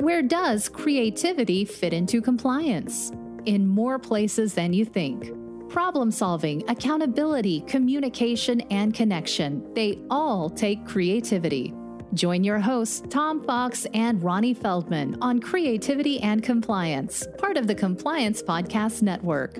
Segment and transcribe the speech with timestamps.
[0.00, 3.12] Where does creativity fit into compliance?
[3.44, 5.30] In more places than you think.
[5.68, 11.74] Problem solving, accountability, communication, and connection, they all take creativity.
[12.14, 17.74] Join your hosts, Tom Fox and Ronnie Feldman, on Creativity and Compliance, part of the
[17.74, 19.56] Compliance Podcast Network.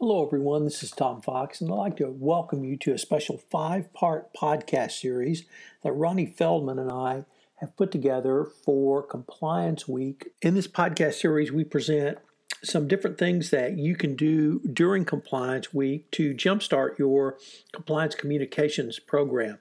[0.00, 0.64] Hello, everyone.
[0.64, 4.32] This is Tom Fox, and I'd like to welcome you to a special five part
[4.32, 5.44] podcast series
[5.82, 7.26] that Ronnie Feldman and I
[7.60, 10.28] have put together for Compliance Week.
[10.42, 12.18] In this podcast series, we present
[12.62, 17.38] some different things that you can do during Compliance Week to jumpstart your
[17.72, 19.58] compliance communications program.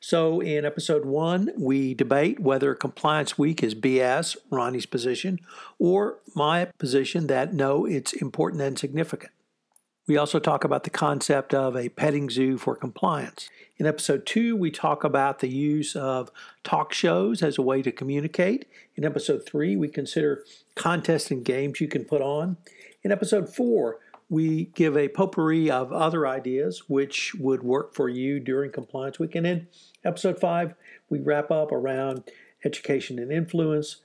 [0.00, 5.40] So, in episode one, we debate whether Compliance Week is BS, Ronnie's position,
[5.78, 9.32] or my position that no, it's important and significant.
[10.08, 13.50] We also talk about the concept of a petting zoo for compliance.
[13.76, 16.30] In episode two, we talk about the use of
[16.62, 18.66] talk shows as a way to communicate.
[18.94, 20.44] In episode three, we consider
[20.76, 22.56] contests and games you can put on.
[23.02, 28.38] In episode four, we give a potpourri of other ideas which would work for you
[28.38, 29.34] during Compliance Week.
[29.34, 29.66] And in
[30.04, 30.74] episode five,
[31.10, 32.22] we wrap up around
[32.64, 34.02] education and influence,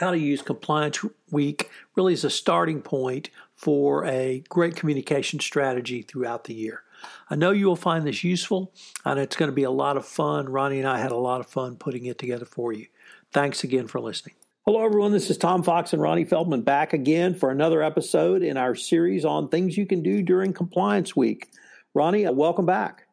[0.00, 6.00] how to use Compliance Week really as a starting point for a great communication strategy
[6.00, 6.82] throughout the year.
[7.28, 8.72] I know you will find this useful,
[9.04, 10.48] and it's going to be a lot of fun.
[10.48, 12.86] Ronnie and I had a lot of fun putting it together for you.
[13.30, 14.36] Thanks again for listening.
[14.64, 15.12] Hello, everyone.
[15.12, 19.26] This is Tom Fox and Ronnie Feldman back again for another episode in our series
[19.26, 21.50] on things you can do during Compliance Week.
[21.92, 23.06] Ronnie, welcome back.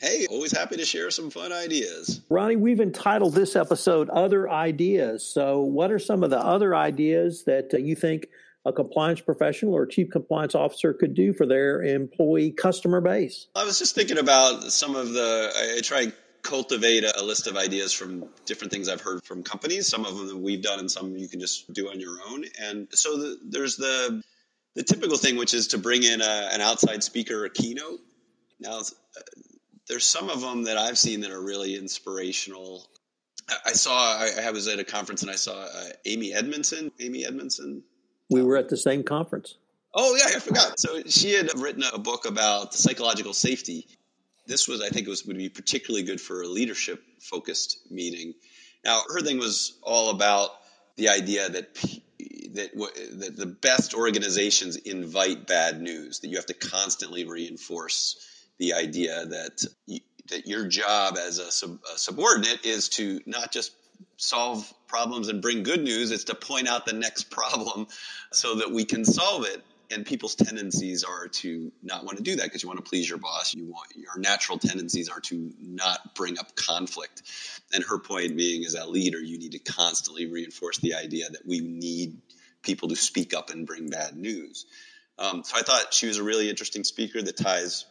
[0.00, 2.20] Hey, always happy to share some fun ideas.
[2.28, 5.26] Ronnie, we've entitled this episode Other Ideas.
[5.26, 8.26] So, what are some of the other ideas that uh, you think
[8.66, 13.46] a compliance professional or chief compliance officer could do for their employee customer base?
[13.56, 17.24] I was just thinking about some of the, I, I try and cultivate a, a
[17.24, 20.62] list of ideas from different things I've heard from companies, some of them that we've
[20.62, 22.44] done and some you can just do on your own.
[22.60, 24.22] And so the, there's the,
[24.74, 28.00] the typical thing, which is to bring in a, an outside speaker, a keynote.
[28.60, 28.82] Now, uh,
[29.88, 32.86] there's some of them that I've seen that are really inspirational.
[33.48, 36.92] I, I saw, I, I was at a conference and I saw uh, Amy Edmondson.
[37.00, 37.82] Amy Edmondson,
[38.30, 39.56] we were at the same conference.
[39.94, 40.78] Oh yeah, I forgot.
[40.78, 43.86] So she had written a book about psychological safety.
[44.46, 48.34] This was, I think, it was would be particularly good for a leadership focused meeting.
[48.84, 50.50] Now, her thing was all about
[50.96, 51.74] the idea that
[52.54, 56.20] that that the best organizations invite bad news.
[56.20, 58.16] That you have to constantly reinforce
[58.58, 63.52] the idea that you, that your job as a, sub, a subordinate is to not
[63.52, 63.72] just
[64.16, 66.10] solve problems and bring good news.
[66.10, 67.86] It's to point out the next problem
[68.32, 69.62] so that we can solve it.
[69.88, 73.08] And people's tendencies are to not want to do that because you want to please
[73.08, 73.54] your boss.
[73.54, 77.22] You want your natural tendencies are to not bring up conflict.
[77.72, 81.46] And her point being, as a leader, you need to constantly reinforce the idea that
[81.46, 82.18] we need
[82.62, 84.66] people to speak up and bring bad news.
[85.20, 87.86] Um, so I thought she was a really interesting speaker that ties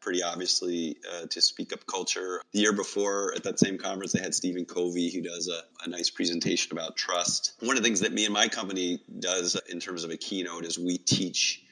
[0.00, 2.40] pretty obviously uh, to speak up culture.
[2.52, 5.88] The year before at that same conference, they had Stephen Covey, who does a, a,
[5.88, 7.54] nice presentation about trust.
[7.60, 10.64] One of the things that me and my company does in terms of a keynote
[10.64, 11.62] is we teach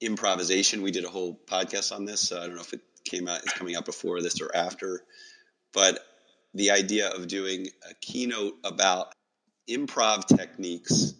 [0.00, 0.82] improvisation.
[0.82, 2.20] We did a whole podcast on this.
[2.20, 5.02] So I don't know if it came out, it's coming out before this or after,
[5.72, 5.98] but
[6.54, 9.12] the idea of doing a keynote about
[9.68, 11.14] improv techniques,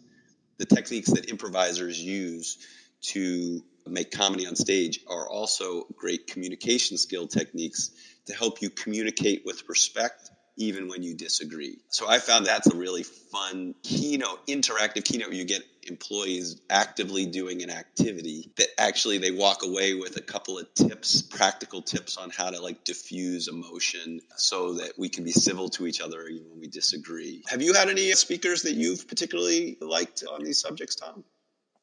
[0.58, 2.58] the techniques that improvisers use
[3.02, 7.90] to make comedy on stage are also great communication skill techniques
[8.26, 11.78] to help you communicate with respect even when you disagree.
[11.88, 17.62] So I found that's a really fun keynote, interactive keynote you get employees actively doing
[17.62, 22.30] an activity that actually they walk away with a couple of tips, practical tips on
[22.30, 26.48] how to like diffuse emotion so that we can be civil to each other even
[26.50, 27.42] when we disagree.
[27.48, 31.24] Have you had any speakers that you've particularly liked on these subjects, Tom?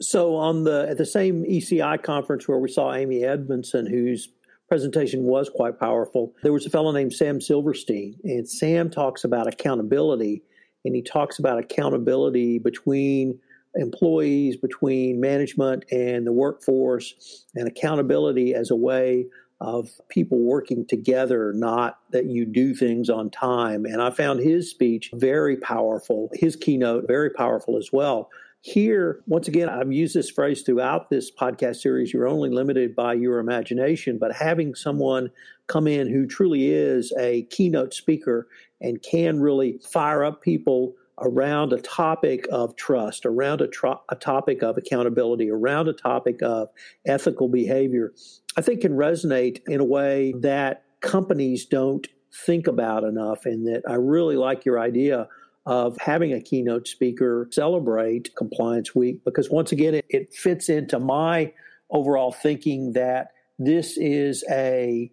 [0.02, 4.30] So on the at the same ECI conference where we saw Amy Edmondson, whose
[4.68, 9.48] presentation was quite powerful, there was a fellow named Sam Silverstein, and Sam talks about
[9.48, 10.42] accountability,
[10.84, 13.40] and he talks about accountability between
[13.76, 19.28] employees, between management and the workforce, and accountability as a way
[19.62, 23.86] of people working together, not that you do things on time.
[23.86, 28.30] And I found his speech very powerful, his keynote very powerful as well.
[28.64, 33.16] Here, once again, I've used this phrase throughout this podcast series you're only limited by
[33.16, 35.32] your imagination, but having someone
[35.66, 38.48] come in who truly is a keynote speaker
[38.80, 44.16] and can really fire up people around a topic of trust, around a, tro- a
[44.16, 46.70] topic of accountability, around a topic of
[47.08, 48.14] ethical behavior,
[48.58, 52.08] I think can resonate in a way that companies don't
[52.46, 53.46] think about enough.
[53.46, 55.28] And that I really like your idea
[55.66, 61.00] of having a keynote speaker celebrate Compliance Week because, once again, it, it fits into
[61.00, 61.54] my
[61.90, 63.30] overall thinking that
[63.60, 65.12] this is a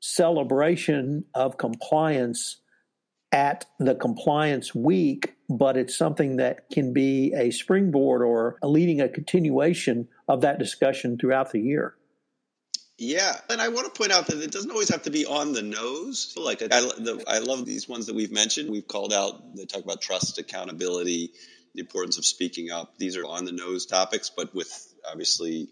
[0.00, 2.60] celebration of compliance
[3.32, 9.00] at the compliance week, but it's something that can be a springboard or a leading
[9.00, 11.94] a continuation of that discussion throughout the year.
[13.04, 15.52] Yeah, and I want to point out that it doesn't always have to be on
[15.52, 16.34] the nose.
[16.36, 18.70] Like I, the, I love these ones that we've mentioned.
[18.70, 19.56] We've called out.
[19.56, 21.32] They talk about trust, accountability,
[21.74, 22.96] the importance of speaking up.
[22.98, 25.66] These are on the nose topics, but with obviously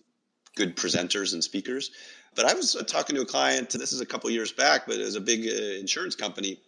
[0.57, 1.93] good presenters and speakers.
[2.35, 3.71] But I was talking to a client.
[3.71, 6.59] This is a couple years back, but it was a big uh, insurance company,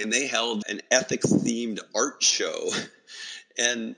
[0.00, 2.70] and they held an ethics themed art show,
[3.56, 3.94] and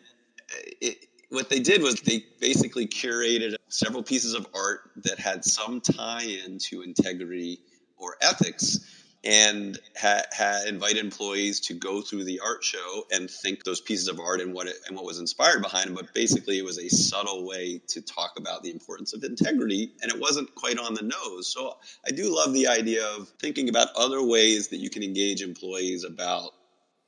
[0.83, 5.81] it, what they did was they basically curated several pieces of art that had some
[5.81, 7.61] tie in to integrity
[7.97, 8.95] or ethics
[9.25, 14.07] and had, had invited employees to go through the art show and think those pieces
[14.09, 15.95] of art and what it, and what was inspired behind them.
[15.97, 20.13] But basically, it was a subtle way to talk about the importance of integrity, and
[20.13, 21.49] it wasn't quite on the nose.
[21.53, 21.77] So
[22.07, 26.05] I do love the idea of thinking about other ways that you can engage employees
[26.05, 26.53] about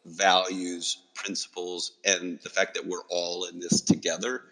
[0.05, 4.43] values, principles, and the fact that we're all in this together,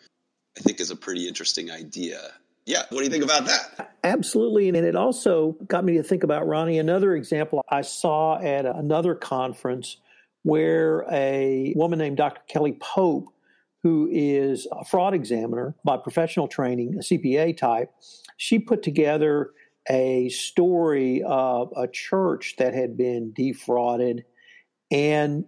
[0.57, 2.21] I think is a pretty interesting idea.
[2.67, 3.95] Yeah, what do you think about that?
[4.05, 4.69] Absolutely.
[4.69, 9.15] And it also got me to think about, Ronnie, another example I saw at another
[9.15, 9.97] conference
[10.43, 12.43] where a woman named Dr.
[12.47, 13.33] Kelly Pope,
[13.83, 17.91] who is a fraud examiner by professional training, a CPA type,
[18.37, 19.53] she put together
[19.89, 24.27] a story of a church that had been defrauded
[24.91, 25.45] and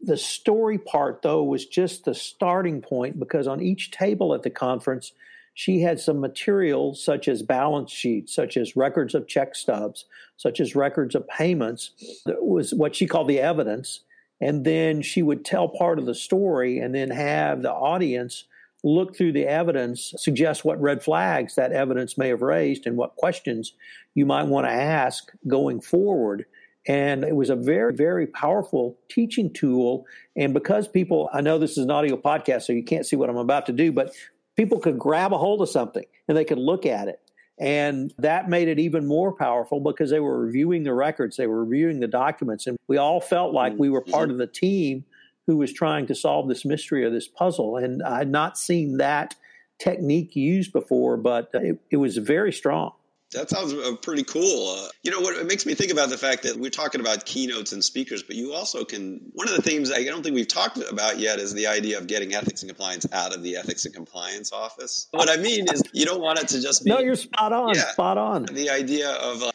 [0.00, 4.50] the story part, though, was just the starting point because on each table at the
[4.50, 5.12] conference,
[5.54, 10.06] she had some material such as balance sheets, such as records of check stubs,
[10.36, 11.90] such as records of payments.
[12.26, 14.00] That was what she called the evidence.
[14.40, 18.44] And then she would tell part of the story and then have the audience
[18.84, 23.14] look through the evidence, suggest what red flags that evidence may have raised and what
[23.14, 23.74] questions
[24.14, 26.44] you might want to ask going forward.
[26.88, 30.04] And it was a very, very powerful teaching tool.
[30.36, 33.30] And because people, I know this is an audio podcast, so you can't see what
[33.30, 34.12] I'm about to do, but
[34.56, 37.20] people could grab a hold of something and they could look at it.
[37.58, 41.64] And that made it even more powerful because they were reviewing the records, they were
[41.64, 45.04] reviewing the documents, and we all felt like we were part of the team
[45.46, 47.76] who was trying to solve this mystery or this puzzle.
[47.76, 49.34] And I had not seen that
[49.78, 52.92] technique used before, but it, it was very strong.
[53.32, 54.76] That sounds uh, pretty cool.
[54.76, 55.36] Uh, you know what?
[55.36, 58.36] It makes me think about the fact that we're talking about keynotes and speakers, but
[58.36, 59.20] you also can.
[59.32, 62.06] One of the themes I don't think we've talked about yet is the idea of
[62.06, 65.08] getting ethics and compliance out of the ethics and compliance office.
[65.12, 66.90] What I mean is, you don't want it to just be.
[66.90, 67.74] No, you're spot on.
[67.74, 68.44] Yeah, spot on.
[68.44, 69.52] The idea of uh,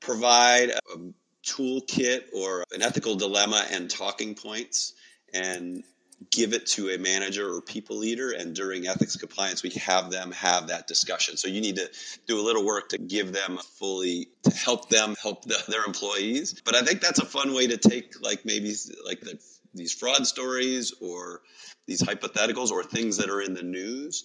[0.00, 0.98] provide a
[1.46, 4.94] toolkit or an ethical dilemma and talking points
[5.32, 5.84] and
[6.30, 10.32] give it to a manager or people leader and during ethics compliance we have them
[10.32, 11.36] have that discussion.
[11.36, 11.88] So you need to
[12.26, 16.60] do a little work to give them fully to help them help the, their employees.
[16.64, 18.74] But i think that's a fun way to take like maybe
[19.04, 19.38] like the,
[19.74, 21.40] these fraud stories or
[21.86, 24.24] these hypotheticals or things that are in the news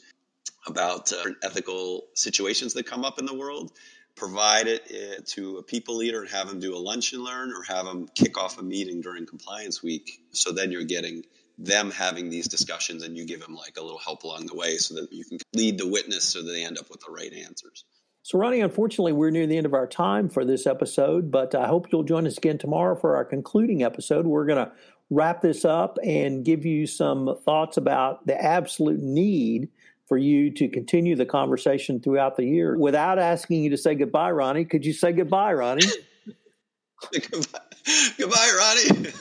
[0.68, 3.72] about uh, ethical situations that come up in the world
[4.16, 7.52] provide it uh, to a people leader and have them do a lunch and learn
[7.52, 11.24] or have them kick off a meeting during compliance week so then you're getting
[11.58, 14.78] them having these discussions and you give them like a little help along the way
[14.78, 17.34] so that you can lead the witness so that they end up with the right
[17.34, 17.86] answers.
[18.24, 21.68] So, Ronnie, unfortunately, we're near the end of our time for this episode, but I
[21.68, 24.26] hope you'll join us again tomorrow for our concluding episode.
[24.26, 24.72] We're going to
[25.12, 29.70] wrap this up and give you some thoughts about the absolute need
[30.08, 32.78] for you to continue the conversation throughout the year.
[32.78, 35.86] Without asking you to say goodbye, Ronnie, could you say goodbye, Ronnie?
[37.12, 37.60] goodbye.
[38.18, 39.12] goodbye, Ronnie.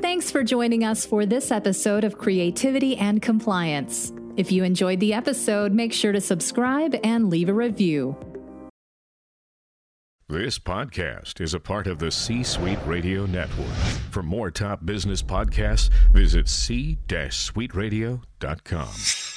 [0.00, 4.12] Thanks for joining us for this episode of Creativity and Compliance.
[4.36, 8.16] If you enjoyed the episode, make sure to subscribe and leave a review.
[10.28, 13.66] This podcast is a part of the C Suite Radio Network.
[14.10, 19.31] For more top business podcasts, visit c-suiteradio.com.